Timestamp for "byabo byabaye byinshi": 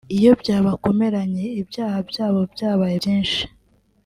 2.09-3.41